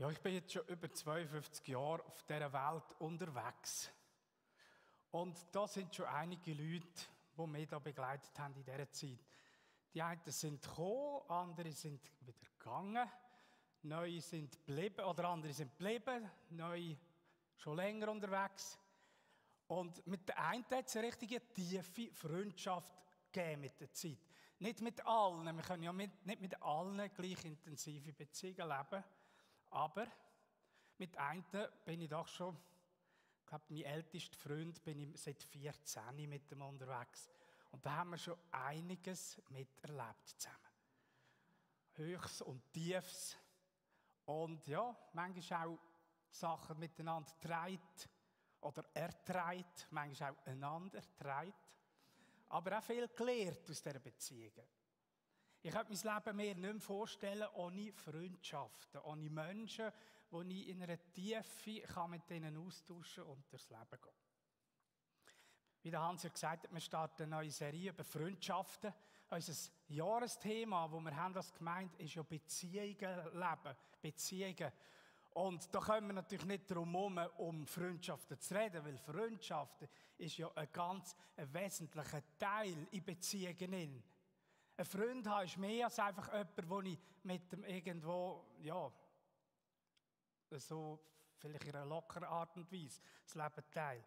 [0.00, 3.90] Ja, ich bin jetzt schon über 52 Jahre auf dieser Welt unterwegs.
[5.10, 6.86] Und da sind schon einige Leute,
[7.36, 9.18] die mich da begleitet haben in dieser Zeit.
[9.92, 13.10] Die einen sind gekommen, andere sind wieder gegangen,
[13.82, 16.96] neue sind geblieben, oder andere sind geblieben, neue
[17.56, 18.78] schon länger unterwegs.
[19.66, 22.94] Und mit der einen hat es eine richtige tiefe Freundschaft
[23.32, 24.20] gegeben mit der Zeit.
[24.60, 29.04] Nicht mit allen, wir können ja mit, nicht mit allen gleich intensive Beziehungen leben.
[29.70, 30.06] Aber
[30.98, 31.44] mit einem
[31.84, 32.56] bin ich doch schon,
[33.40, 37.28] ich glaube, mein ältester Freund bin ich seit 14 mit ihm unterwegs.
[37.70, 40.56] Und da haben wir schon einiges miterlebt zusammen.
[41.94, 43.36] Höchst und Tiefs.
[44.26, 45.78] Und ja, manchmal auch
[46.30, 48.08] Sachen miteinander treibt
[48.60, 51.74] oder ertreibt, manchmal auch einander treibt.
[52.50, 54.66] Aber auch viel gelernt aus dieser Beziehungen.
[55.62, 59.90] Ich könnte mein Leben mir nicht mehr vorstellen ohne Freundschaften, ohne Menschen,
[60.30, 64.12] wo ich in einer Tiefe kann mit ihnen austauschen und durchs Leben gehen.
[65.82, 68.92] Wie der Hans ja gesagt hat, wir starten eine neue Serie über Freundschaften.
[69.30, 72.96] Unser Jahresthema, wo wir haben als Gemeinde, ist ja Beziehungen
[73.32, 73.76] leben.
[74.00, 74.72] Beziehungen.
[75.34, 80.36] Und da können wir natürlich nicht darum herum, um Freundschaften zu reden, weil Freundschaften ist
[80.36, 84.02] ja ein ganz ein wesentlicher Teil in Beziehungen.
[84.78, 88.92] Ein Freund haben ist mehr als einfach jemand, wo ich mit dem irgendwo, ja,
[90.52, 91.00] so
[91.36, 94.04] vielleicht in einer lockeren Art und Weise das Leben teile.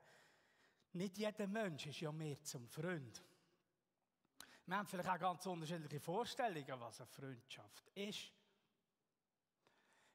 [0.94, 3.22] Nicht jeder Mensch ist ja mehr zum Freund.
[4.66, 8.32] Wir haben vielleicht auch ganz unterschiedliche Vorstellungen, was eine Freundschaft ist.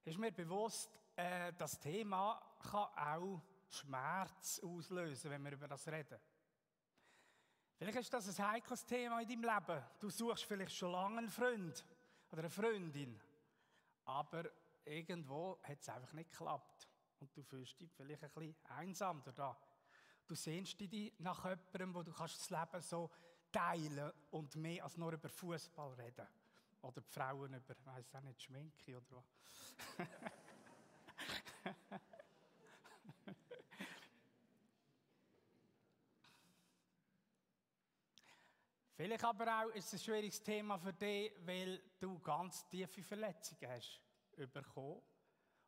[0.06, 6.18] Ist mir bewusst, äh, das Thema kann auch Schmerz auslösen, wenn wir über das reden.
[7.78, 9.82] Vielleicht ist das ein heikles Thema in deinem Leben.
[10.00, 11.84] Du suchst vielleicht schon lange einen Freund
[12.30, 13.20] oder eine Freundin.
[14.06, 14.44] Aber
[14.84, 16.88] irgendwo hat es einfach nicht geklappt.
[17.20, 19.56] Und du fühlst dich vielleicht ein bisschen einsam da.
[20.26, 23.10] Du sehnst dich nach jemandem, wo du das Leben so
[23.53, 26.26] teilen und mehr als nur über Fußball reden.
[26.82, 29.34] Oder die Frauen über, ich weiß auch nicht, Schminke oder was.
[39.06, 43.71] Vielleicht aber auch ist es ein schwieriges Thema für dich, weil du ganz tiefe Verletzungen
[43.71, 44.00] hast
[44.53, 45.00] bekommen.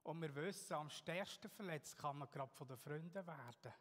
[0.02, 3.72] Und wir wissen, am stärksten verletzt kann man gerade von den Freunden werden.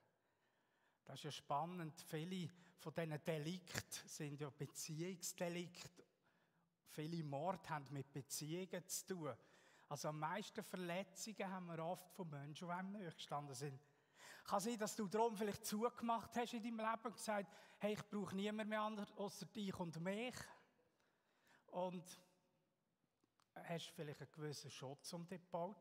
[1.03, 2.06] Das ist ja spannend.
[2.07, 2.47] Viele
[2.78, 6.03] von diesen Delikten sind ja Beziehungsdelikte.
[6.89, 9.34] Viele Morde haben mit Beziehungen zu tun.
[9.89, 13.81] Also am meisten Verletzungen haben wir oft von Menschen, die einem nahe gestanden sind.
[14.47, 18.09] Kann sein, dass du darum vielleicht zugemacht hast in deinem Leben und gesagt hey, ich
[18.09, 20.35] brauche niemand mehr anders außer dich und mich.
[21.67, 22.03] Und
[23.65, 25.75] hast vielleicht einen gewissen Schutz um dich gebaut.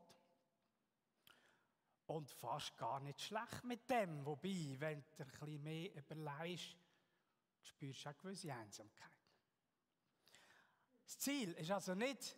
[2.07, 4.25] Und fast gar nicht schlecht mit dem.
[4.25, 6.75] Wobei, wenn du ein bisschen mehr überlegst,
[7.61, 9.11] spürst du auch gewisse Einsamkeit.
[11.05, 12.35] Das Ziel ist also nicht,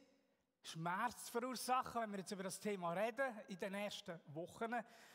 [0.61, 4.73] Schmerz zu verursachen, wenn wir jetzt über das Thema reden, in den nächsten Wochen,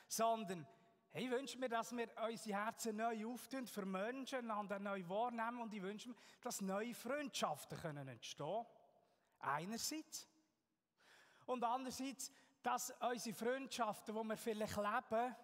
[0.08, 0.66] sondern
[1.16, 5.72] ich wünsche mir, dass wir unsere Herzen neu auftun für Menschen, einander neu wahrnehmen und
[5.72, 8.66] ich wünsche mir, dass neue Freundschaften können entstehen
[9.38, 10.26] Einerseits.
[11.46, 12.32] Und andererseits,
[12.62, 15.36] dass unsere Freundschaften, die wir vielleicht leben,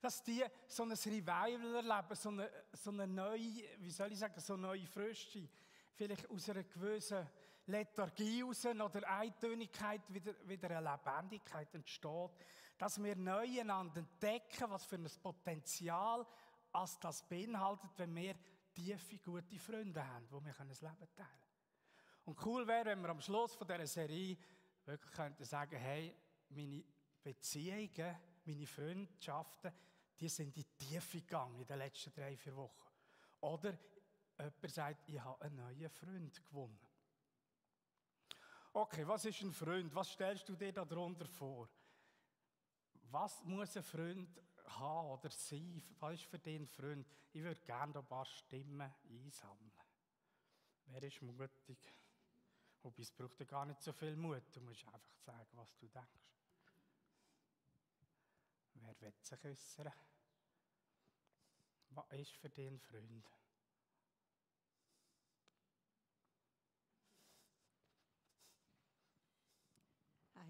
[0.00, 4.40] dass die so ein Revival erleben, so eine, so eine neue, wie soll ich sagen,
[4.40, 5.48] so eine neue Frösche,
[5.94, 7.28] vielleicht aus einer gewissen
[7.66, 12.30] Lethargie raus oder Eintönigkeit wieder, wieder eine Lebendigkeit entsteht,
[12.82, 16.26] dass wir neu einander entdecken, was für ein Potenzial
[16.72, 18.34] als das beinhaltet, wenn wir
[18.74, 22.24] tiefe, gute Freunde haben, wo wir das Leben teilen können.
[22.24, 24.36] Und cool wäre, wenn wir am Schluss von dieser Serie
[24.84, 26.12] wirklich könnten sagen, hey,
[26.48, 26.82] meine
[27.22, 29.72] Beziehungen, meine Freundschaften,
[30.18, 32.90] die sind in die Tiefe gegangen in den letzten drei, vier Wochen.
[33.42, 33.78] Oder
[34.36, 36.80] jemand sagt, ich habe einen neuen Freund gewonnen.
[38.72, 39.94] Okay, was ist ein Freund?
[39.94, 41.68] Was stellst du dir darunter vor?
[43.12, 45.82] Was muss ein Freund haben oder sein?
[46.00, 47.06] Was ist für ein Freund?
[47.34, 49.72] Ich würde gerne ein paar Stimmen einsammeln.
[50.86, 51.78] Wer ist mutig?
[52.82, 54.42] Wobei es braucht ja gar nicht so viel Mut.
[54.54, 56.08] Du musst einfach sagen, was du denkst.
[58.74, 59.92] Wer will sich äußern?
[61.90, 63.28] Was ist für ein Freund?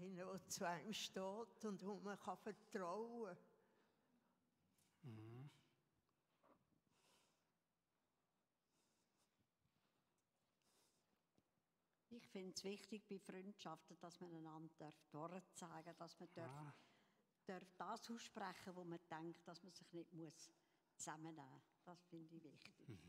[0.03, 3.37] Einer, der zu einem steht und wo man kann vertrauen kann.
[5.03, 5.49] Mhm.
[12.09, 16.73] Ich finde es wichtig bei Freundschaften, dass man einander darf sagen dass man darf, Ah.
[17.45, 20.51] darf das aussprechen, wo man denkt, dass man sich nicht muss
[20.95, 21.81] zusammennehmen muss.
[21.83, 22.99] Das finde ich wichtig.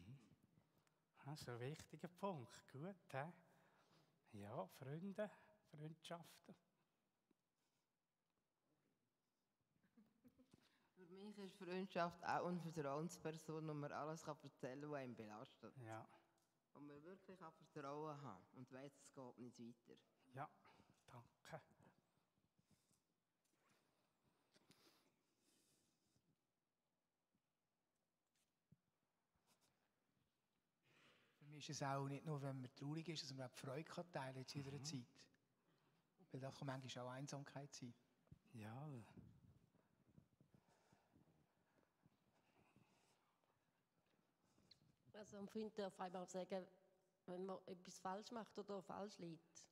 [1.24, 2.66] Das ist ein wichtiger Punkt.
[2.72, 3.32] Gut, hä?
[4.32, 5.30] Ja, Freunde,
[5.70, 6.54] Freundschaften.
[11.24, 15.74] Mich ist Freundschaft auch eine Vertrauensperson, wo man alles kann erzählen kann, was einen belastet.
[15.78, 16.06] Ja,
[16.72, 19.98] Wo man wirklich kann Vertrauen haben und weiß, es geht nicht weiter.
[20.34, 20.48] ja,
[21.06, 21.62] danke.
[31.38, 33.60] Für mich ist es auch nicht nur, wenn man traurig ist, dass man auch die
[33.60, 35.06] Freude kann teilen in jeder Zeit.
[36.32, 37.94] Weil da kann manchmal auch Einsamkeit sein.
[38.52, 38.88] Ja,
[45.24, 46.66] Also ein Freund darf einmal sagen,
[47.24, 49.66] wenn man etwas falsch macht oder falsch liegt.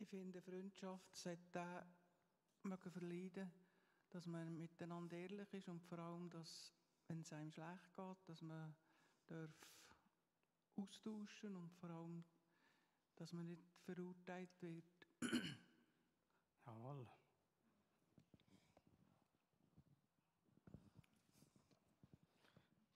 [0.00, 3.48] Ich finde, Freundschaft sollte auch mögen verleiden,
[4.10, 6.72] dass man miteinander ehrlich ist und vor allem, dass,
[7.06, 8.74] wenn es einem schlecht geht, dass man
[9.28, 9.50] darf
[10.74, 12.24] austauschen und vor allem,
[13.14, 14.84] dass man nicht verurteilt wird.
[16.66, 17.06] jawohl.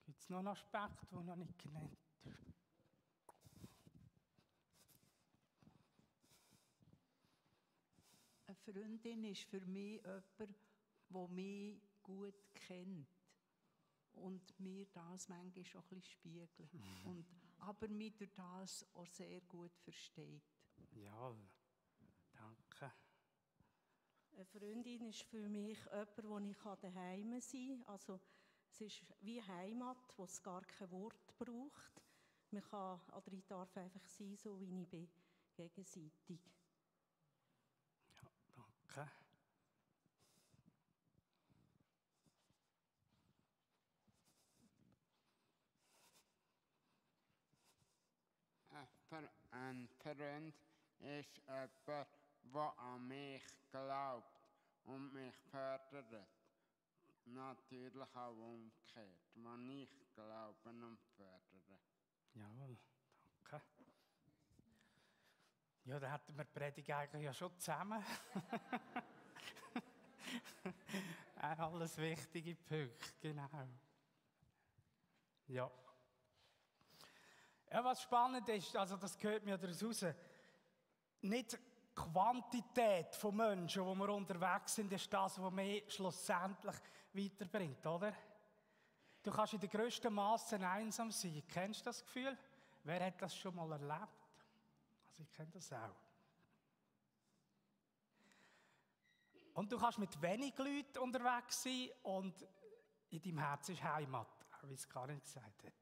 [0.07, 2.37] Gibt es noch einen Aspekt, der noch nicht genannt ist?
[8.45, 10.55] Eine Freundin ist für mich jemand,
[11.09, 13.07] der mich gut kennt.
[14.13, 16.73] Und mir das manchmal schon ein bisschen spiegelt.
[17.05, 17.25] Und,
[17.59, 20.41] aber mich durch das auch sehr gut versteht.
[20.91, 21.47] Jawohl.
[22.33, 22.91] Danke.
[24.31, 27.83] Eine Freundin ist für mich jemand, wo ich daheim sein kann.
[27.93, 28.19] Also,
[28.79, 32.01] es ist wie Heimat, wo es gar kein Wort braucht.
[32.51, 35.09] Man kann, oder ich darf einfach sein, so wie ich bin,
[35.55, 36.39] gegenseitig.
[38.21, 39.11] Ja, danke.
[49.51, 50.53] Ein Freund
[50.99, 52.07] ist jemand,
[52.53, 54.39] der an mich glaubt
[54.83, 56.36] und mich fördert.
[57.27, 61.79] Natürlich auch umgekehrt, wenn ich glaube und fördere.
[62.33, 62.77] Jawohl,
[63.49, 63.65] danke.
[65.83, 68.03] Ja, da hatten wir die Predigt eigentlich ja schon zusammen.
[71.35, 73.67] Alles wichtige Punkte, genau.
[75.47, 75.71] Ja.
[77.69, 80.05] Ja, was spannend ist, also das gehört mir daraus raus,
[81.21, 81.57] nicht die
[81.95, 86.75] Quantität von Menschen, wo wir unterwegs sind, ist das, was mich schlussendlich
[87.17, 88.13] weiterbringt, oder?
[89.23, 91.43] Du kannst in den grössten Massen einsam sein.
[91.47, 92.37] Kennst du das Gefühl?
[92.83, 94.07] Wer hat das schon mal erlebt?
[95.07, 95.95] Also ich kenne das auch.
[99.53, 102.47] Und du kannst mit wenig Leuten unterwegs sein und
[103.09, 105.73] in deinem Herz ist Heimat, wie es Karin gesagt hat.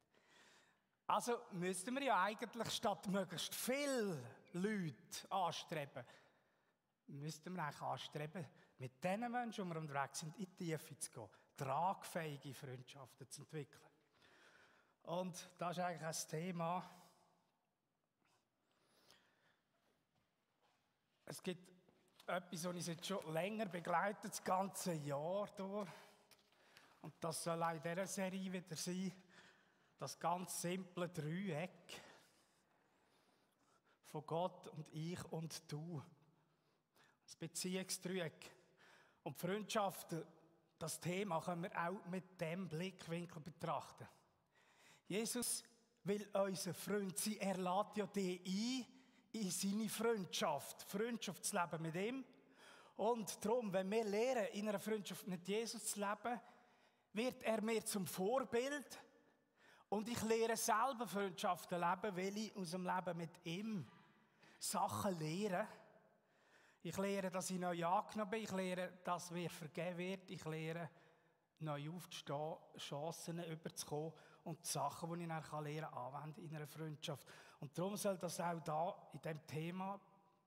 [1.07, 4.17] Also müssten wir ja eigentlich statt möglichst viele
[4.53, 6.03] Leute anstreben,
[7.07, 11.11] müssten wir eigentlich anstreben, mit den Menschen, die wir unterwegs sind, in die Tiefe zu
[11.11, 13.81] gehen, tragfähige Freundschaften zu entwickeln.
[15.03, 16.89] Und das ist eigentlich ein Thema.
[21.25, 21.75] Es gibt
[22.27, 25.89] etwas, das uns jetzt schon länger begleitet, das ganze Jahr durch.
[27.01, 29.11] Und das soll auch in dieser Serie wieder sein,
[29.97, 32.01] das ganz simple Dreieck
[34.05, 36.01] von Gott und ich und du.
[37.23, 38.54] Das Beziehungsdreieck.
[39.25, 40.23] Und Freundschaften,
[40.77, 44.07] das Thema können wir auch mit dem Blickwinkel betrachten.
[45.07, 45.63] Jesus
[46.03, 47.37] will unser Freund sein.
[47.39, 48.85] Er lädt ja die
[49.33, 52.23] ein in seine Freundschaft, Freundschaftsleben mit ihm.
[52.97, 56.39] Und darum, wenn wir lernen, in einer Freundschaft mit Jesus zu leben,
[57.13, 59.01] wird er mir zum Vorbild.
[59.89, 63.87] Und ich lehre selber Freundschaften leben, weil ich aus dem Leben mit ihm
[64.59, 65.67] Sachen lehre.
[66.85, 68.43] Ich lehre, dass ich neu angenommen bin.
[68.43, 70.29] Ich lehre, dass mir vergeben wird.
[70.29, 70.87] Ich lehre,
[71.57, 74.13] neu aufzustehen, Chancen überzukommen
[74.43, 77.25] und die Sachen, die ich dann lernen kann, anwenden in einer Freundschaft.
[77.59, 79.99] Und darum soll das auch da in dem Thema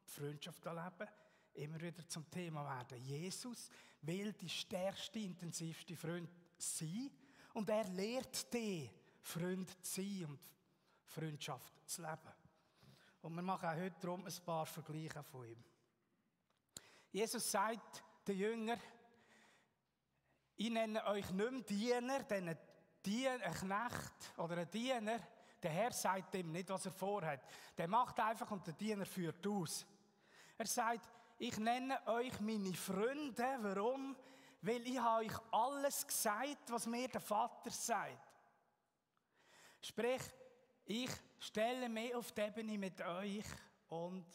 [0.05, 1.09] Freundschaft leben
[1.55, 3.03] immer wieder zum Thema werden.
[3.03, 3.69] Jesus
[4.03, 7.11] will die stärkste, intensivste Freund sein
[7.55, 8.89] und er lehrt dich,
[9.23, 10.41] Freund zu sein und
[11.03, 12.33] Freundschaft zu leben.
[13.23, 15.65] Und wir machen auch heute darum ein paar Vergleiche von ihm.
[17.11, 18.81] Jesus sagt den Jüngern,
[20.57, 22.57] ich nenne euch nicht mehr Diener, denn
[23.05, 25.21] Dien, ein Knecht oder ein Diener,
[25.63, 27.41] der Herr sagt ihm nicht, was er vorhat.
[27.77, 29.87] Der macht einfach und der Diener führt aus.
[30.57, 33.59] Er sagt, ich nenne euch meine Freunde.
[33.61, 34.17] Warum?
[34.61, 38.19] Weil ich habe euch alles gesagt, was mir der Vater sagt.
[39.81, 40.23] Sprich,
[40.85, 43.45] ich stelle mich auf die Ebene mit euch
[43.89, 44.27] und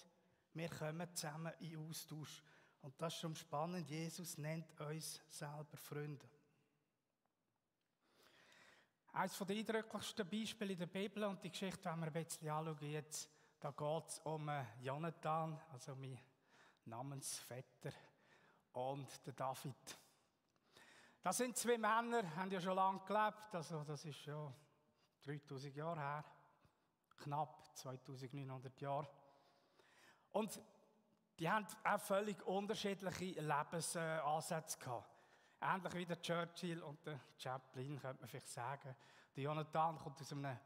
[0.53, 2.41] wir kommen zusammen in Austausch.
[2.83, 3.89] Und das ist schon spannend.
[3.89, 6.25] Jesus nennt uns selber Freunde.
[9.13, 12.91] Eines der eindrücklichsten Beispiele in der Bibel und die Geschichte, wenn wir ein bisschen anschauen
[12.91, 13.29] jetzt,
[13.61, 16.19] da geht es um Jonathan, also mein
[16.83, 17.93] Namensvetter,
[18.73, 19.97] und der David.
[21.21, 24.53] Das sind zwei Männer, haben ja schon lange gelebt, also das ist schon
[25.23, 26.25] 3000 Jahre her,
[27.17, 29.07] knapp 2900 Jahre.
[30.31, 30.59] Und
[31.39, 35.09] die haben auch völlig unterschiedliche Lebensansätze gehabt.
[35.61, 38.95] Ähnlich wie der Churchill und der Chaplin, könnte man vielleicht sagen.
[39.35, 40.57] Der Jonathan kommt aus einem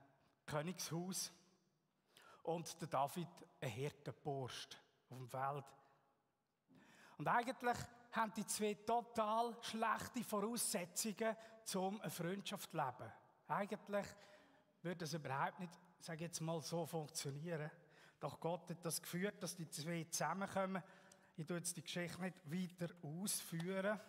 [0.46, 1.32] Königshaus
[2.44, 3.28] und der David
[3.62, 4.78] ein Hirtenburst
[5.10, 5.66] auf dem Feld.
[7.18, 7.78] Und eigentlich
[8.12, 11.36] haben die zwei total schlechte Voraussetzungen,
[11.76, 13.12] um eine Freundschaft zu leben.
[13.48, 14.06] Eigentlich
[14.82, 17.70] würde es überhaupt nicht, sage jetzt mal, so funktionieren.
[18.20, 20.82] Doch Gott hat das geführt, dass die zwei zusammenkommen.
[21.36, 24.00] Ich tue jetzt die Geschichte nicht weiter ausführen.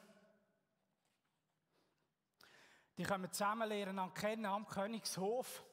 [2.97, 5.65] Die kommen zusammen lernen an kennen am Königshof.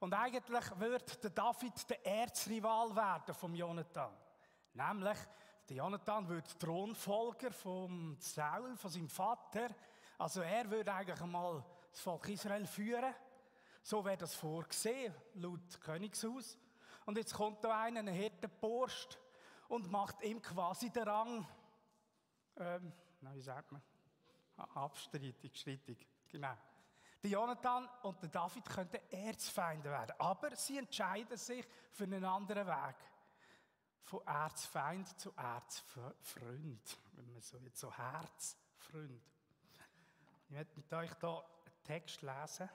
[0.00, 4.16] Und eigentlich wird der David der Erzrival werden vom Jonathan.
[4.72, 5.18] Nämlich,
[5.68, 9.68] der Jonathan wird Thronfolger vom Saul, von seinem Vater.
[10.18, 13.14] Also er würde eigentlich einmal das Volk Israel führen.
[13.82, 16.58] So wäre das vorgesehen, laut Königshaus.
[17.06, 19.18] Und jetzt kommt da einer, ein Hirtenburst,
[19.70, 21.46] und macht ihm quasi den Rang,
[22.56, 23.80] ähm, na, wie sagt man?
[24.56, 26.56] Abstreitig, streitig, genau.
[27.22, 32.66] Der Jonathan und der David könnten Erzfeinde werden, aber sie entscheiden sich für einen anderen
[32.66, 32.96] Weg.
[34.02, 39.22] Von Erzfeind zu Erzfreund, wenn man so jetzt so Herzfreund.
[40.48, 42.68] Ich werde mit euch hier einen Text lesen.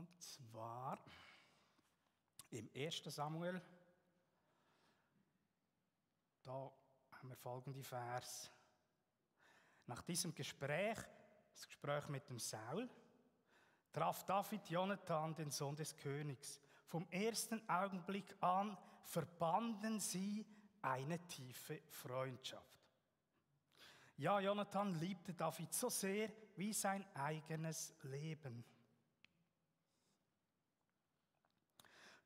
[0.00, 0.98] Und zwar
[2.52, 3.02] im 1.
[3.04, 3.60] Samuel,
[6.42, 6.72] da
[7.12, 8.50] haben wir folgende Vers.
[9.84, 10.96] Nach diesem Gespräch,
[11.52, 12.88] das Gespräch mit dem Saul,
[13.92, 16.58] traf David Jonathan, den Sohn des Königs.
[16.86, 20.46] Vom ersten Augenblick an verbanden sie
[20.80, 22.64] eine tiefe Freundschaft.
[24.16, 28.64] Ja, Jonathan liebte David so sehr wie sein eigenes Leben.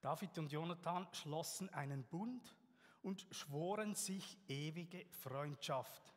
[0.04, 2.54] David und Jonathan schlossen einen Bund
[3.00, 6.12] und schworen sich ewige Freundschaft.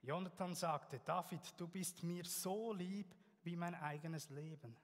[0.00, 4.74] Jonathan sagte, David, du bist mir so lieb wie mein eigenes Leben.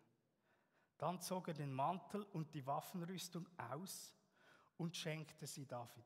[0.98, 4.14] Dann zog er den Mantel und die Waffenrüstung aus
[4.76, 6.04] und schenkte sie David.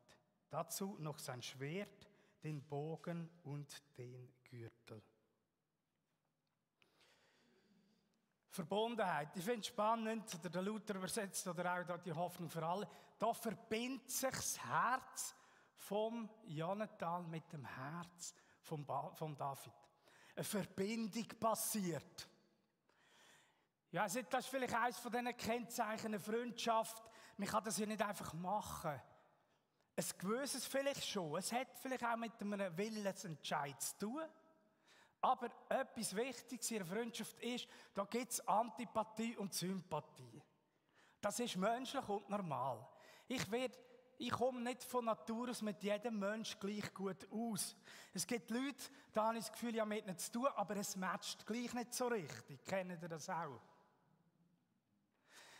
[0.50, 2.08] Dazu noch sein Schwert,
[2.44, 5.02] den Bogen und den Gürtel.
[8.50, 9.28] Verbundenheit.
[9.36, 12.88] Ich finde es spannend, oder der Luther übersetzt, oder auch die Hoffnung für alle.
[13.18, 15.34] Da verbindet sich das Herz
[15.74, 19.72] vom Jonathan mit dem Herz vom, vom David.
[20.34, 22.28] Eine Verbindung passiert.
[23.92, 27.02] Ja, das ist vielleicht eines von diesen Kennzeichen einer Freundschaft.
[27.36, 29.00] Man kann das ja nicht einfach machen.
[29.96, 31.36] Ein gewisses vielleicht schon.
[31.36, 34.22] Es hat vielleicht auch mit einem Willensentscheid zu tun.
[35.22, 40.42] Aber etwas Wichtiges in einer Freundschaft ist, da gibt es Antipathie und Sympathie.
[41.20, 42.86] Das ist menschlich und normal.
[43.28, 43.42] Ich,
[44.18, 47.76] ich komme nicht von Natur aus mit jedem Mensch gleich gut aus.
[48.14, 50.76] Es gibt Leute, da habe ich das Gefühl, ich habe mit ihnen zu tun, aber
[50.76, 52.64] es matcht gleich nicht so richtig.
[52.64, 53.60] Kennt ihr das auch?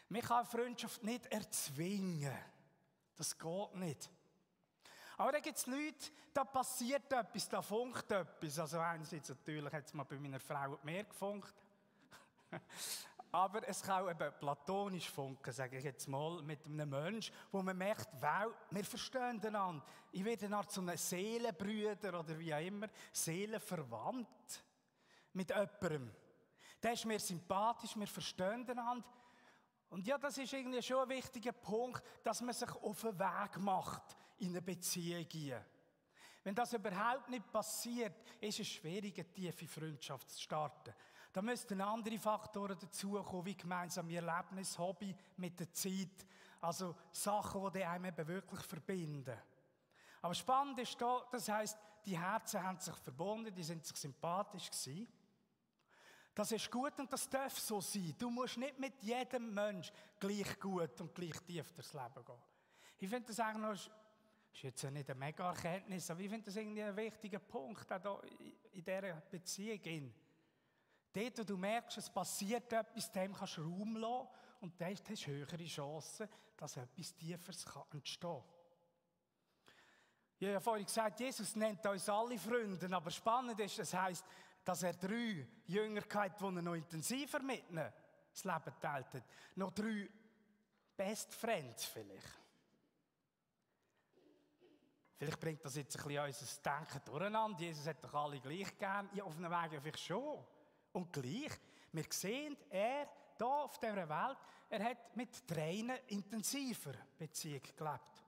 [0.09, 2.37] Man kann Freundschaft nicht erzwingen.
[3.17, 4.11] Das geht nicht.
[5.21, 8.59] Aber dann gibt es Leute, da passiert etwas, da funkt etwas.
[8.59, 11.53] Also einerseits natürlich hat es mal bei meiner Frau mehr gefunkt.
[13.31, 17.61] Aber es kann auch eben platonisch funken, sage ich jetzt mal, mit einem Menschen, wo
[17.61, 19.85] man merkt, wow, wir verstehen einander.
[20.11, 24.65] Ich werde Art so einem Seelenbrüder oder wie auch immer, Seelenverwandt
[25.35, 26.15] mit jemandem.
[26.83, 29.05] Der ist mir sympathisch, wir verstehen einander.
[29.91, 33.59] Und ja, das ist irgendwie schon ein wichtiger Punkt, dass man sich auf den Weg
[33.59, 35.61] macht in eine Beziehung gehen.
[36.43, 40.95] Wenn das überhaupt nicht passiert, ist es schwierig, eine tiefe Freundschaft zu starten.
[41.33, 46.27] Da müssten andere Faktoren dazukommen, wie gemeinsame Erlebnis, Hobby mit der Zeit.
[46.61, 49.39] Also Sachen, die einem eben wirklich verbinden.
[50.23, 54.71] Aber spannend ist da, das heißt, die Herzen haben sich verbunden, die sind sich sympathisch
[54.71, 55.09] gewesen.
[56.35, 58.15] Das ist gut und das darf so sein.
[58.19, 62.43] Du musst nicht mit jedem Mensch gleich gut und gleich tief durchs Leben gehen.
[62.99, 64.00] Ich finde das eigentlich noch,
[64.53, 67.91] ist jetzt ja nicht eine mega Erkenntnis, aber ich finde das irgendwie ein wichtiger Punkt,
[67.93, 70.13] auch hier in dieser Beziehung.
[71.13, 74.29] Dort, wo du merkst, es passiert etwas, dem kannst du Raum lassen
[74.61, 78.45] und dann hast du höhere Chancen, dass etwas Tieferes entstehen kann.
[80.39, 84.25] Ich habe vorhin gesagt, Jesus nennt uns alle Freunde, aber spannend ist, das heisst,
[84.65, 87.93] dass er drei Jünger die er noch intensiver mit ihnen
[88.33, 89.25] das Leben teilt.
[89.57, 90.09] Noch drei
[90.97, 92.40] Best Friends vielleicht.
[95.21, 97.61] Vielleicht bringt das jetzt ein bisschen unser Denken durcheinander.
[97.61, 99.11] Jesus hat doch alle gleich gern.
[99.13, 100.43] Ja, auf einem Weg ja vielleicht schon.
[100.93, 101.53] Und gleich,
[101.93, 104.39] wir sehen, er hier auf dieser Welt,
[104.71, 108.25] er hat mit Tränen intensiver Beziehung gelebt.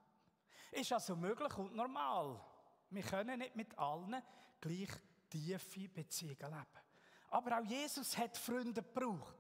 [0.70, 2.38] Ist also möglich und normal.
[2.90, 4.22] Wir können nicht mit allen
[4.61, 4.90] gleich
[5.30, 6.82] tiefe Beziehungen leben.
[7.30, 9.38] Aber auch Jesus hat Freunde gebraucht.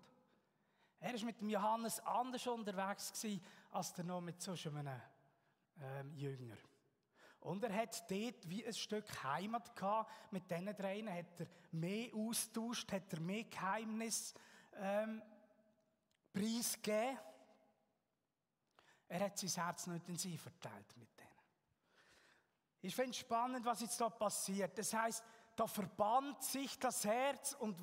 [1.00, 5.02] Er war mit dem Johannes anders unterwegs gewesen, als der noch mit so einem
[5.82, 6.56] ähm, Jünger.
[7.42, 10.10] Und er hat dort wie ein Stück Heimat gehabt.
[10.32, 14.32] Mit diesen dreien hat er mehr austauscht, hat er mehr Geheimnis
[14.76, 15.20] ähm,
[16.32, 17.18] preisgegeben.
[19.08, 21.28] Er hat sein Herz noch intensiv verteilt mit denen.
[22.80, 24.78] Ich finde es spannend, was jetzt da passiert.
[24.78, 25.22] Das heißt,
[25.56, 27.76] da verband sich das Herz und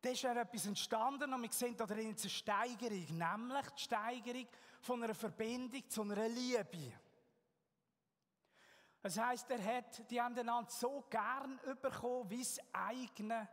[0.00, 4.46] da ist ja etwas entstanden und wir sehen da drin eine Steigerung, nämlich die Steigerung
[4.80, 6.92] von einer Verbindung zu einer Liebe.
[9.00, 13.48] Das heißt, er hat die einander so gern bekommen wie das eigene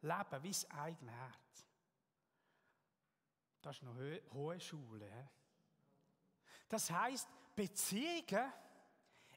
[0.00, 1.66] Leben, wie das eigene Herz.
[3.60, 5.30] Das ist noch eine hohe Schule.
[6.68, 8.52] Das heißt, Beziehungen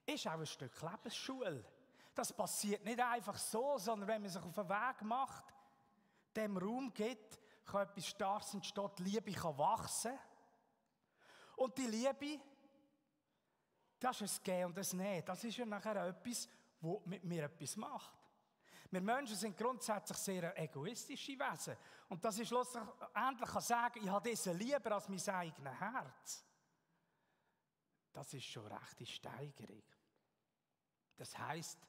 [0.06, 1.66] ist auch ein Stück Lebensschule.
[2.14, 5.46] Das passiert nicht einfach so, sondern wenn man sich auf den Weg macht,
[6.36, 10.18] dem Raum gibt, kann etwas Starkes entstehen, die Liebe kann wachsen.
[11.56, 12.42] Und die Liebe,
[14.02, 15.26] das ist ein Gehen und ein Nehmen.
[15.26, 16.50] Das ist ja nachher etwas,
[16.82, 18.18] was mit mir etwas macht.
[18.90, 21.78] Wir Menschen sind grundsätzlich sehr egoistische Wesen.
[22.10, 26.46] Und das ist schlussendlich kann sagen, ich habe diese lieber als mein eigenes Herz.
[28.12, 29.84] Das ist schon eine rechte Steigerung.
[31.16, 31.80] Das heisst,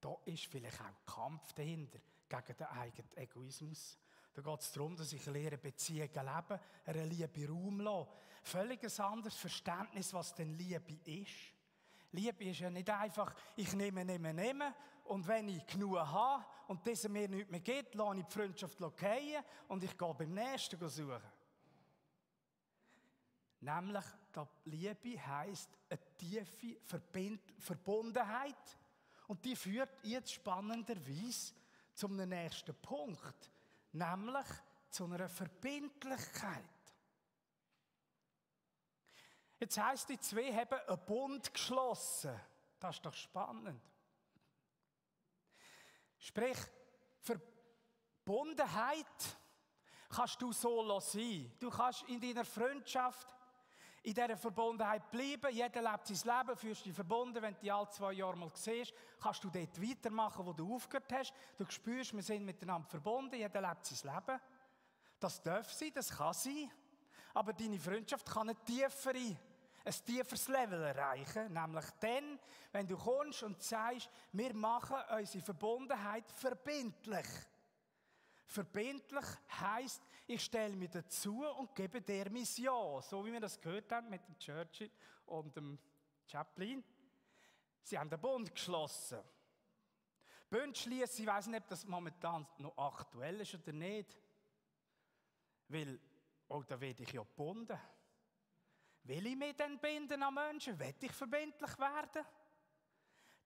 [0.00, 3.98] da ist vielleicht auch Kampf dahinter gegen den eigenen Egoismus.
[4.38, 8.08] Da geht es darum, dass ich lehre Beziehungen leben, eine Liebe Raum lasse.
[8.44, 11.34] Völlig ein anderes Verständnis, was denn Liebe ist.
[12.12, 14.72] Liebe ist ja nicht einfach, ich nehme, nehme, nehme
[15.06, 18.78] und wenn ich genug habe und dieser mir nichts mehr gibt, lasse ich die Freundschaft
[18.78, 21.20] fallen und ich gehe beim Nächsten suchen.
[23.58, 24.04] Nämlich,
[24.66, 28.78] Liebe heisst eine tiefe Verbundenheit
[29.26, 31.54] und die führt jetzt spannenderweise
[31.92, 33.50] zum nächsten Punkt,
[33.98, 34.46] nämlich
[34.90, 36.64] zu einer Verbindlichkeit.
[39.60, 42.40] Jetzt heisst, die zwei haben einen Bund geschlossen.
[42.78, 43.82] Das ist doch spannend.
[46.18, 46.58] Sprich,
[47.20, 49.06] Verbundenheit
[50.08, 51.52] kannst du so sein.
[51.58, 53.34] Du kannst in deiner Freundschaft
[54.08, 55.54] in dieser Verbundenheit bleiben.
[55.54, 57.42] Jeder lebt sein Leben, fühlst dich verbunden.
[57.42, 61.12] Wenn du dich alle zwei Jahre mal siehst, kannst du dort weitermachen, wo du aufgehört
[61.12, 61.34] hast.
[61.58, 63.34] Du spürst, wir sind miteinander verbunden.
[63.34, 64.40] Jeder lebt sein Leben.
[65.20, 66.70] Das darf sein, das kann sein.
[67.34, 69.36] Aber deine Freundschaft kann eine tiefere,
[69.84, 71.52] ein tieferes Level erreichen.
[71.52, 72.38] Nämlich dann,
[72.72, 77.26] wenn du kommst und sagst, wir machen unsere Verbundenheit verbindlich.
[78.46, 79.26] Verbindlich
[79.60, 83.00] heißt, ich stelle mich dazu und gebe der Mission.
[83.02, 84.90] So wie wir das gehört haben mit dem Churchill
[85.24, 85.78] und dem
[86.26, 86.84] Chaplin.
[87.82, 89.20] Sie haben den Bund geschlossen.
[90.50, 94.18] Bund schließen, ich weiß nicht, ob das momentan noch aktuell ist oder nicht.
[95.68, 95.98] Weil,
[96.48, 97.78] oh, da werde ich ja gebunden.
[99.04, 100.78] Will ich mich denn binden an Menschen?
[100.78, 102.26] Will ich verbindlich werden?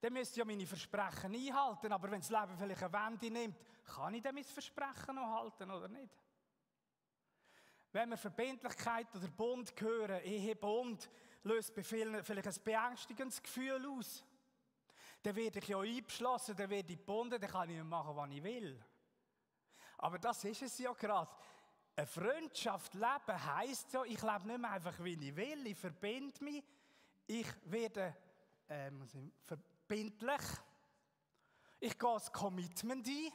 [0.01, 1.93] Dann müsste ich ja meine Versprechen einhalten.
[1.93, 5.71] Aber wenn das Leben vielleicht eine Wende nimmt, kann ich dann mein Versprechen noch halten
[5.71, 6.13] oder nicht?
[7.93, 11.07] Wenn wir Verbindlichkeit oder Bund hören, Ehebund,
[11.43, 14.25] löst bei vielen vielleicht ein beängstigendes Gefühl aus.
[15.21, 18.43] Dann werde ich ja eingeschlossen, dann werde ich gebunden, dann kann ich machen, was ich
[18.43, 18.83] will.
[19.99, 21.29] Aber das ist es ja gerade.
[21.95, 26.43] Eine Freundschaft leben heisst ja, ich lebe nicht mehr einfach, wie ich will, ich verbinde
[26.43, 26.63] mich,
[27.27, 28.17] ich werde
[28.69, 28.89] äh,
[29.45, 30.41] verbindlich,
[31.79, 33.31] ich gehe das Commitment ein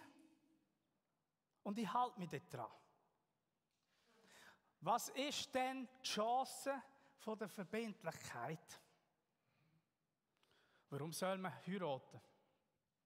[1.63, 2.73] und ich halte mich dort dran.
[4.81, 6.83] Was ist denn die Chance
[7.19, 8.81] von der Verbindlichkeit?
[10.91, 12.21] Warum soll man heiraten?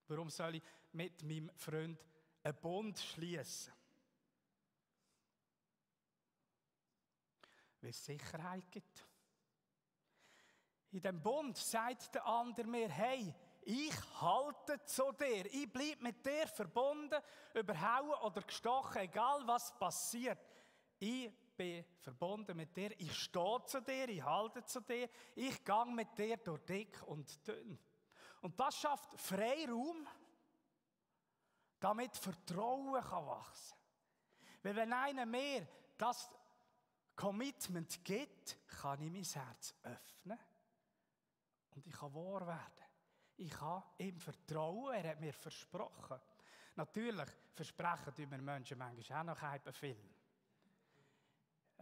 [0.07, 1.99] Warum soll ich mit meinem Freund
[2.43, 3.73] einen Bund schließen?
[7.81, 9.07] Weil es Sicherheit gibt.
[10.93, 16.25] In dem Bund sagt der andere mir, hey, ich halte zu dir, ich bleibe mit
[16.25, 17.21] dir verbunden,
[17.55, 20.39] überhauen oder gestochen, egal was passiert.
[20.99, 25.87] Ich bin verbunden mit dir, ich stehe zu dir, ich halte zu dir, ich gehe
[25.87, 27.79] mit dir durch dick und dünn.
[28.41, 30.07] Und das schafft Freiraum,
[31.79, 33.77] damit Vertrauen kann wachsen
[34.63, 36.31] Weil wenn einer mehr das
[37.15, 40.39] Commitment gibt, kann ich mein Herz öffnen
[41.71, 42.87] und ich kann wahr werden.
[43.37, 46.21] Ich kann ihm vertrauen, er hat mir versprochen.
[46.75, 50.12] Natürlich versprechen wir Menschen manchmal auch noch ein viel.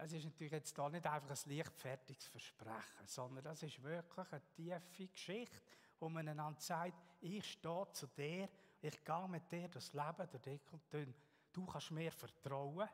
[0.03, 4.41] Es ist natürlich jetzt da nicht einfach ein leichtfertiges Versprechen, sondern das ist wirklich eine
[4.49, 5.61] tiefe Geschichte,
[5.99, 8.49] wo man einander sagt, ich stehe zu dir,
[8.81, 11.13] ich gehe mit dir das Leben dick und dünn.
[11.53, 12.89] Du kannst mir vertrauen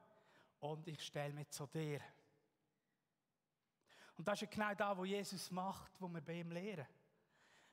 [0.60, 2.02] und ich stelle mich zu dir.
[4.18, 6.88] Und das ist genau das, was Jesus macht, was wir bei ihm lehren.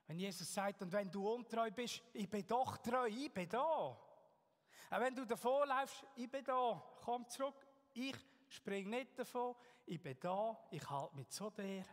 [0.07, 3.59] Wenn Jesus sagt, und wenn du untreu bist, ich bin doch treu, ich bin da.
[3.59, 3.99] Auch
[4.91, 8.15] wenn du davonläufst, ich bin da, komm zurück, ich
[8.55, 9.55] spring nicht davon,
[9.87, 11.85] ich bin da, ich halte mich zu dir.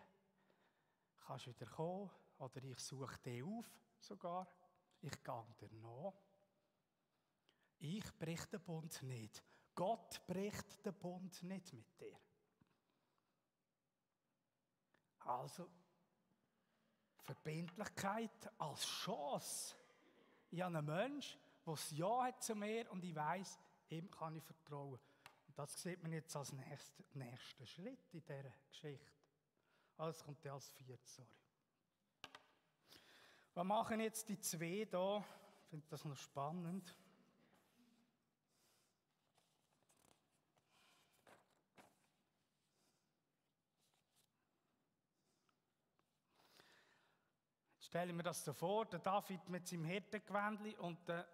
[1.25, 3.65] Kannst wieder kommen oder ich suche dich auf
[3.99, 4.47] sogar.
[5.01, 6.13] Ich gehe dir nach.
[7.79, 9.43] Ich brich den Bund nicht.
[9.73, 12.19] Gott bricht den Bund nicht mit dir.
[15.19, 15.69] Also,
[17.21, 19.75] Verbindlichkeit als Chance.
[20.49, 24.35] Ich habe einen Menschen, der ein Ja hat zu mir und ich weiß, ihm kann
[24.35, 24.99] ich vertrauen.
[25.55, 29.11] Das sieht man jetzt als nächsten, nächsten Schritt in dieser Geschichte.
[29.97, 31.29] Alles kommt ja als viertes, sorry.
[33.53, 35.23] Was machen jetzt die zwei da?
[35.63, 36.95] Ich finde das noch spannend.
[47.79, 51.27] Stelle mir das so vor, der David mit seinem Hirtengewändli und der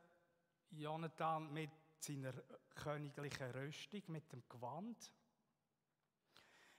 [0.71, 1.69] Jonathan mit
[2.03, 2.33] seiner
[2.75, 5.11] königlichen Rüstung, mit dem Gewand.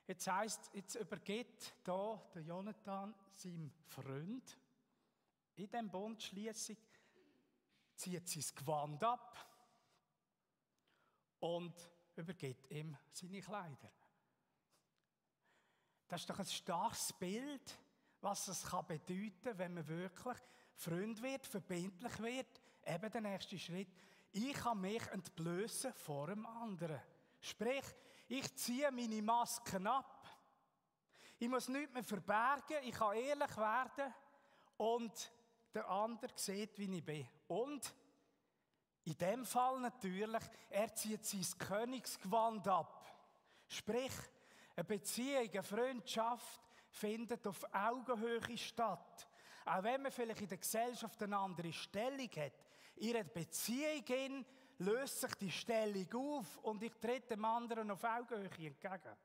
[0.07, 4.57] Jetzt heißt, jetzt übergeht da der Jonathan seinem Freund
[5.57, 6.77] in dem Bundschließung,
[7.95, 9.37] zieht sein Gewand ab
[11.41, 11.75] und
[12.17, 13.93] übergeht ihm seine Kleider.
[16.07, 17.79] Das ist doch ein starkes Bild
[18.21, 20.39] was es kann bedeuten wenn man wirklich
[20.75, 22.61] Freund wird, verbindlich wird.
[22.87, 23.89] Eben der nächste Schritt.
[24.33, 27.01] Ich kann mich entblößen vor dem anderen.
[27.41, 27.85] Sprich,
[28.29, 30.27] ich ziehe meine Masken ab.
[31.39, 34.13] Ich muss nichts mehr verbergen, ich kann ehrlich werden
[34.77, 35.33] und
[35.73, 37.29] der andere sieht, wie ich bin.
[37.47, 37.95] Und
[39.05, 43.07] in dem Fall natürlich, er zieht sein Königsgewand ab.
[43.67, 44.13] Sprich,
[44.75, 46.61] eine Beziehung, eine Freundschaft
[46.91, 49.29] findet auf Augenhöhe statt.
[49.65, 52.53] Auch wenn man vielleicht in der Gesellschaft eine andere Stellung hat.
[53.01, 54.45] Einer Beziehung
[54.79, 59.17] löst sich die Stellung auf und ich trete dem anderen auf Augenhöhe entgegen.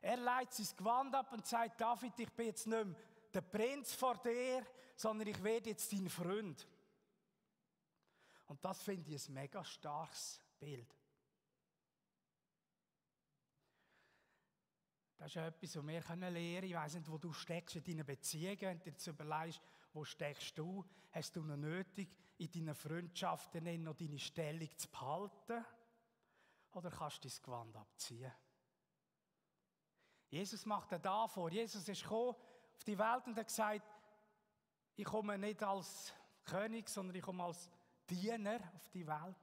[0.00, 2.96] Er leitet sein Gewand ab und sagt, David, ich bin jetzt nicht mehr
[3.34, 6.66] der Prinz vor dir, sondern ich werde jetzt dein Freund.
[8.46, 10.94] Und das finde ich ein mega starkes Bild.
[15.18, 16.64] Das ist etwas, was wir lernen können.
[16.64, 18.60] Ich weiss nicht, wo du steckst in deinen Beziehungen.
[18.60, 19.60] Wenn du jetzt überlegst,
[19.96, 25.64] wo steckst du, hast du noch nötig, in deinen Freundschaften noch deine Stellung zu behalten?
[26.72, 28.32] Oder kannst du dein Gewand abziehen?
[30.28, 31.50] Jesus macht da da vor.
[31.50, 32.34] Jesus ist gekommen
[32.74, 33.90] auf die Welt und hat gesagt,
[34.96, 36.12] ich komme nicht als
[36.44, 37.70] König, sondern ich komme als
[38.06, 39.36] Diener auf die Welt.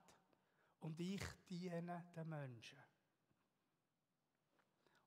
[0.82, 2.78] Und ich diene den Menschen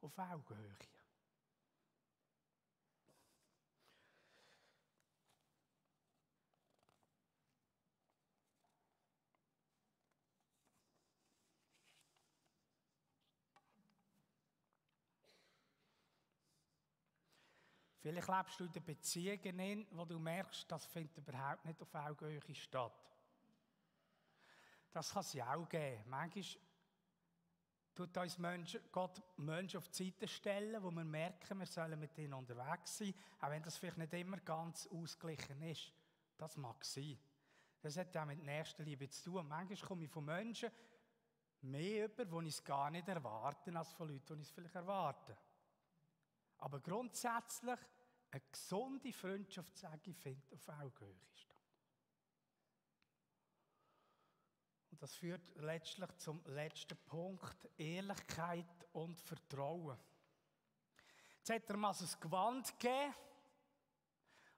[0.00, 0.76] auf Augenhöhe.
[18.06, 22.54] Vielleicht lebst du in Beziehungen in, wo du merkst, das findet überhaupt nicht auf Augenhöhe
[22.54, 22.92] statt.
[24.92, 26.04] Das kann es ja auch geben.
[26.06, 26.44] Manchmal
[27.96, 32.16] tut uns Menschen, Gott Menschen auf die Seite stellen, wo wir merken, wir sollen mit
[32.18, 35.92] ihnen unterwegs sein, auch wenn das vielleicht nicht immer ganz ausgeglichen ist.
[36.36, 37.18] Das mag sein.
[37.80, 39.48] Das hat ja mit Nächstenliebe zu tun.
[39.48, 40.70] Manchmal komme ich von Menschen
[41.62, 44.76] mehr über, die ich es gar nicht erwarte, als von Leuten, die ich es vielleicht
[44.76, 45.36] erwarte.
[46.58, 47.78] Aber grundsätzlich
[48.30, 51.56] eine gesunde Freundschaft, sage ich, findet auf Augenhöhe statt.
[54.90, 59.98] Und das führt letztlich zum letzten Punkt, Ehrlichkeit und Vertrauen.
[61.38, 63.14] Jetzt hat er mal so ein Gewand gegeben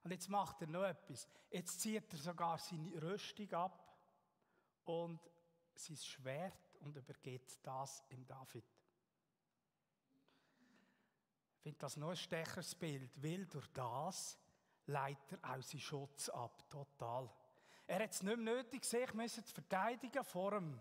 [0.05, 1.27] und jetzt macht er noch etwas.
[1.51, 3.99] Jetzt zieht er sogar seine Rüstung ab
[4.85, 5.21] und
[5.75, 8.65] sein Schwert und übergeht das im David.
[11.69, 14.39] Finde das noch ein stecheres Bild, weil durch das
[14.87, 17.31] leitet er auch seinen Schutz ab, total.
[17.87, 20.81] Er hat es nicht mehr nötig, sich zu verteidigen vor dem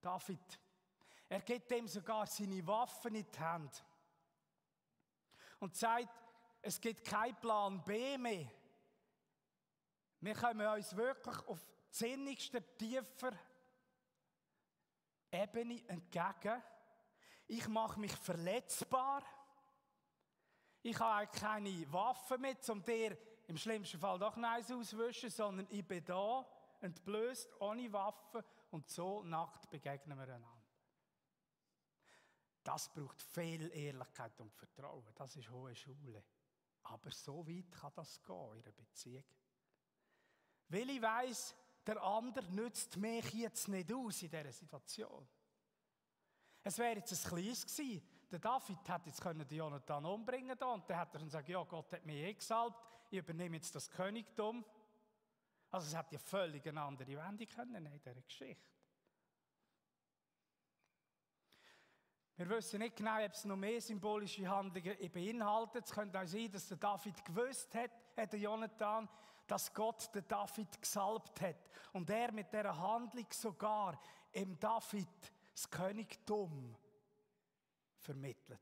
[0.00, 0.58] David.
[1.28, 3.84] Er gibt ihm sogar seine Waffen in die Hand
[5.60, 6.08] und sagt,
[6.62, 8.50] es gibt keinen Plan B mehr.
[10.20, 13.32] Wir kommen uns wirklich auf sinnigster, tiefer
[15.30, 16.62] Ebene entgegen.
[17.46, 19.22] Ich mache mich verletzbar.
[20.82, 25.86] Ich habe keine Waffe mit, um dir im schlimmsten Fall doch Neis auszuwischen, sondern ich
[25.86, 26.46] bin da,
[26.80, 30.58] entblößt, ohne Waffe und so nackt begegnen wir einander.
[32.62, 35.06] Das braucht viel Ehrlichkeit und Vertrauen.
[35.14, 36.22] Das ist hohe Schule.
[36.82, 39.24] Aber so weit kann das gehen in einer Beziehung.
[40.68, 41.54] Weil ich weiss,
[41.86, 45.26] der andere nützt mich jetzt nicht aus in dieser Situation.
[46.62, 48.02] Es wäre jetzt ein kleines gewesen.
[48.30, 51.92] Der David hätte jetzt können Jonathan umbringen können und dann hätte er gesagt, ja, Gott
[51.92, 52.36] hat mich eh
[53.10, 54.64] ich übernehme jetzt das Königtum.
[55.70, 58.62] Also es hätte ja völlig eine andere Wendung können in dieser Geschichte.
[62.36, 65.86] Wir wissen nicht genau, ob es noch mehr symbolische Handlungen beinhaltet.
[65.86, 69.08] Es könnte auch sein, dass der David gewusst hat, hat der Jonathan,
[69.46, 71.56] dass Gott den David gesalbt hat.
[71.94, 74.00] Und er mit dieser Handlung sogar
[74.32, 75.08] im David
[75.52, 76.76] das Königtum
[78.08, 78.60] vermittelt.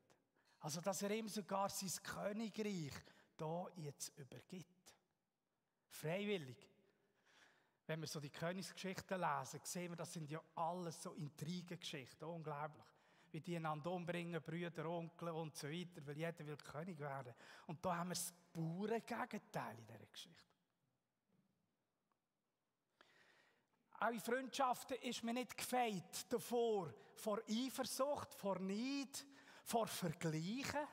[0.61, 2.92] Also, dass er ihm sogar sein Königreich
[3.37, 4.94] da jetzt übergibt.
[5.88, 6.68] Freiwillig.
[7.87, 12.26] Wenn wir so die Königsgeschichten lesen, sehen wir, das sind ja alles so Intrigengeschichten.
[12.26, 12.85] Unglaublich.
[13.30, 17.35] Wie die einander umbringen, Brüder, Onkel und so weiter, weil jeder will König werden.
[17.66, 20.56] Und da haben wir das pure Gegenteil in dieser Geschichte.
[23.98, 29.24] Auch in Freundschaften ist man nicht gefeit davor, vor Eifersucht, vor Neid,
[29.66, 30.87] vor Vergleichen.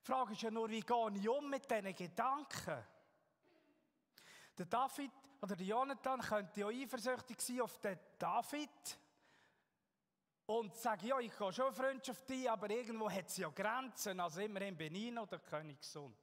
[0.00, 2.84] Die Frage ist ja nur, wie gehe ich um mit diesen Gedanken?
[4.58, 8.98] Der David oder der Jonathan könnte ja eifersüchtig sein auf den David
[10.46, 14.40] und sagen, ja, ich gehe schon Freundschaft ein, aber irgendwo hat es ja Grenzen, also
[14.40, 16.14] immerhin bin ich noch der Königssohn.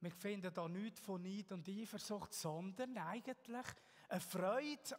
[0.00, 3.66] Wir finden da nichts von Neid und Eifersucht, sondern eigentlich
[4.08, 4.98] eine Freude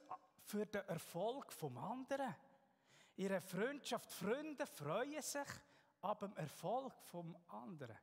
[0.52, 2.36] für den Erfolg vom anderen.
[3.16, 5.48] Ihre Freundschaft, Freunde freuen sich
[6.02, 7.98] ab dem Erfolg vom anderen.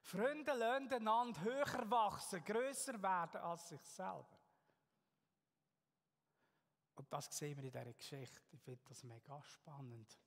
[0.00, 4.38] Freunde lernen einander höher wachsen, größer werden als sich selber.
[6.94, 8.40] Und das sehen wir in dieser Geschichte.
[8.52, 10.18] Ich finde das mega spannend.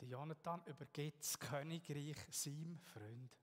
[0.00, 3.38] Der Jonathan übergibt das Königreich seinem Freund.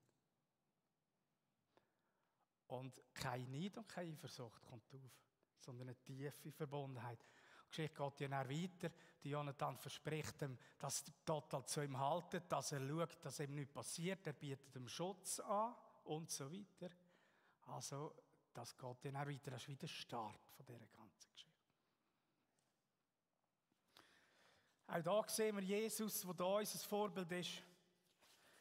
[2.67, 5.23] Und kein Neid und keine Eifersucht kommt auf,
[5.63, 7.19] sondern eine tiefe Verbundenheit.
[7.19, 8.89] Die Geschichte geht ja dann weiter.
[9.23, 13.56] Die Jonathan verspricht ihm, dass er total zu ihm haltet, dass er schaut, dass ihm
[13.56, 14.28] nichts passiert.
[14.28, 16.93] Er bietet ihm Schutz an und so weiter.
[17.67, 18.13] Also,
[18.54, 19.52] das geht dann auch weiter.
[19.52, 21.54] Das ist wieder der Start von dieser ganzen Geschichte.
[24.88, 27.63] Auch da sehen wir Jesus, der da unser Vorbild ist.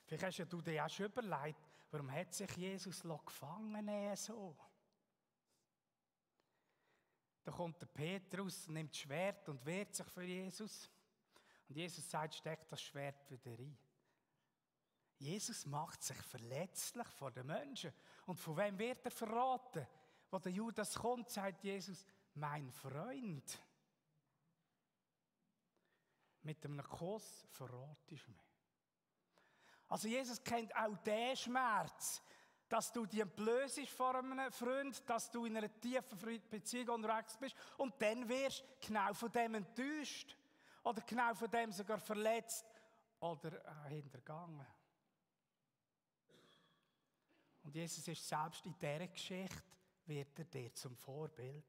[0.05, 1.61] Vielleicht hast ja du dir auch schon überlegt,
[1.93, 4.57] Warum hat sich Jesus gefangen nehmen so?
[7.45, 10.91] Da kommt der Petrus, nimmt das Schwert und wehrt sich für Jesus.
[11.69, 13.77] Und Jesus sagt, steck das Schwert wieder rein.
[15.19, 17.93] Jesus macht sich verletzlich vor den Menschen.
[18.27, 19.87] Und von wem wird er verraten?
[20.31, 23.63] Wo der Judas kommt, sagt Jesus, mein Freund.
[26.43, 28.41] Mit einem Kuss verratest du mich.
[29.89, 32.23] Also Jesus kennt auch den Schmerz,
[32.73, 37.55] dass du dich entblößt vor einem Freund, dass du in einer tiefen Beziehung unterwegs bist
[37.77, 40.35] und dann wirst du genau von dem enttäuscht
[40.83, 42.65] oder genau von dem sogar verletzt
[43.21, 44.67] oder äh, hintergangen.
[47.63, 49.63] Und Jesus ist selbst in dieser Geschichte,
[50.07, 51.67] wird er dir zum Vorbild.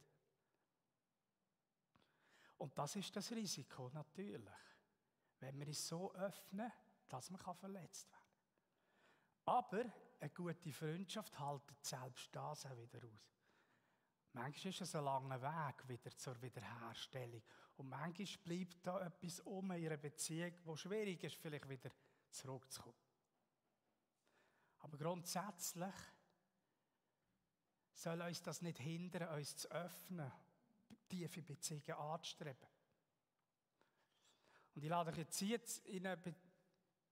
[2.59, 4.39] Und das ist das Risiko natürlich,
[5.41, 6.71] wenn wir uns so öffnen,
[7.09, 8.23] dass man verletzt werden
[9.45, 9.53] kann.
[9.53, 9.83] Aber
[10.23, 13.33] eine gute Freundschaft haltet selbst das auch wieder aus.
[14.31, 17.43] Manchmal ist es ein langer Weg wieder zur Wiederherstellung.
[17.75, 21.91] Und manchmal bleibt da etwas um in einer Beziehung, wo schwierig ist, vielleicht wieder
[22.31, 22.95] zurückzukommen.
[24.79, 25.93] Aber grundsätzlich
[27.93, 30.31] soll uns das nicht hindern, uns zu öffnen,
[31.09, 32.67] tiefe Beziehungen anzustreben.
[34.73, 36.33] Und ich lade euch jetzt, in, eine Be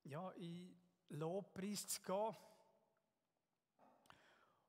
[0.04, 2.36] ja, in Lobpreis zu gehen.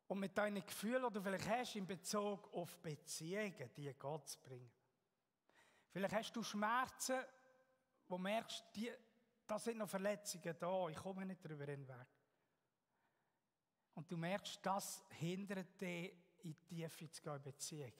[0.09, 4.41] Und mit deinen Gefühlen, die du vielleicht hast in Bezug auf Beziehungen, die Gott zu
[4.41, 4.71] bringen.
[5.91, 7.21] Vielleicht hast du Schmerzen,
[8.09, 8.91] wo du merkst, die,
[9.47, 12.09] da sind noch Verletzungen da, ich komme nicht darüber hinweg.
[13.95, 16.12] Und du merkst, das hindert dich,
[16.45, 17.93] in die Tiefe zu gehen in Beziehungen.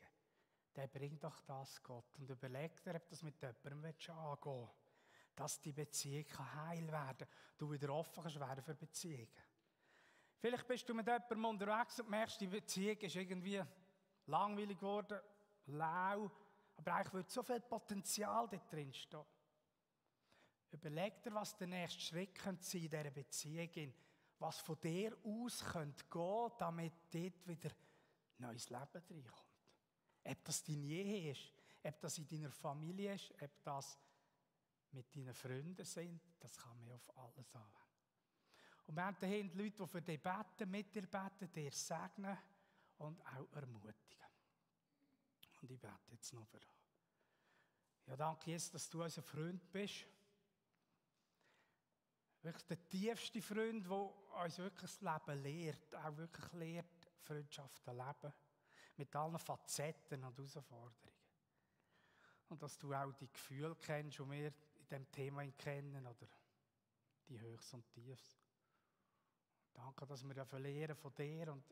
[0.75, 4.83] Dann bring doch das Gott und überleg dir, ob das mit jemandem angehen willst
[5.35, 7.29] dass die Beziehung heil werden kann.
[7.57, 9.29] Du wieder offen kannst werden für Beziehungen.
[10.42, 13.62] Vielleicht bist du mit jemandem unterwegs und merkst, die Beziehung ist irgendwie
[14.26, 15.20] langweilig geworden,
[15.66, 16.33] lau,
[16.74, 19.24] aber eigentlich würde so viel Potenzial da drin stehen.
[20.72, 23.94] Überleg dir, was der nächste Schritt könnte sein in dieser Beziehung,
[24.40, 27.70] was von dir aus könnte gehen, damit dort wieder
[28.38, 29.46] neues Leben reinkommt.
[30.24, 31.52] Ob das dein Ehe ist,
[31.85, 33.96] ob das in deiner Familie ist, ob das
[34.90, 37.91] mit deinen Freunden sind, das kann man auf alles anwenden.
[38.87, 42.37] Und wir haben dahinter Leute, die für dich beten, mit dir beten, dir segnen
[42.99, 44.27] und auch ermutigen.
[45.61, 46.68] Und ich bete jetzt noch für dich.
[48.07, 50.07] Ja, danke Jesus, dass du unser Freund bist.
[52.42, 57.92] Wirklich der tiefste Freund, der uns wirklich das Leben lehrt, auch wirklich lehrt, Freundschaft zu
[57.92, 58.33] leben.
[58.97, 61.12] Mit allen Facetten und Herausforderungen.
[62.49, 64.55] Und dass du auch die Gefühle kennst und wir in
[64.90, 66.27] diesem Thema kennen, oder
[67.29, 68.41] die Höchst und Tiefs.
[69.73, 71.65] Danke, dass wir lernen von dir und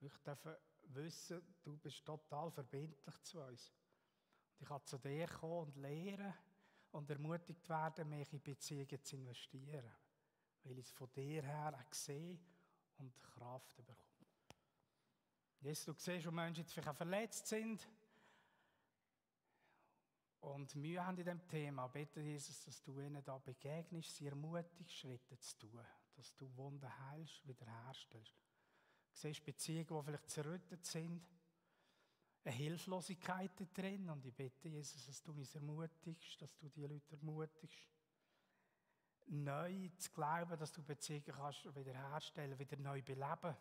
[0.00, 0.56] wirklich dürfen
[0.88, 3.72] wissen, du bist total verbindlich zu uns.
[4.54, 6.34] Und ich kann zu dir kommen und lehren
[6.90, 9.90] und ermutigt werden, mich in Beziehungen zu investieren,
[10.64, 12.38] weil ich es von dir her auch sehe
[12.98, 13.98] und Kraft bekomme.
[15.60, 17.88] Jesus, du siehst, wo Menschen jetzt vielleicht verletzt sind
[20.40, 21.86] und Mühe haben in diesem Thema.
[21.86, 25.86] Bitte, Jesus, dass du ihnen da begegnest, sie ermutigst, Schritte zu tun
[26.22, 28.32] dass du Wunden heilst, wiederherstellst.
[28.32, 31.26] Du siehst Beziehungen, die vielleicht zerrüttet sind,
[32.44, 34.08] eine Hilflosigkeit drin.
[34.08, 37.88] Und ich bitte, Jesus, dass du uns ermutigst, dass du die Leute ermutigst,
[39.26, 43.56] neu zu glauben, dass du Beziehungen kannst wiederherstellen, wieder neu beleben.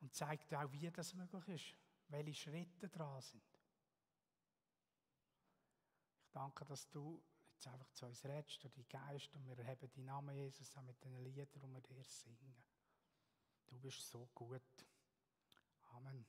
[0.00, 1.76] Und zeig dir auch, wie das möglich ist,
[2.08, 3.44] welche Schritte dran sind.
[6.24, 7.22] Ich danke, dass du
[7.56, 10.82] jetzt einfach zu uns redest, durch die Geist, und wir erheben deinen Namen, Jesus, auch
[10.82, 12.54] mit den Liedern, die wir dir singen.
[13.66, 14.62] Du bist so gut.
[15.92, 16.26] Amen.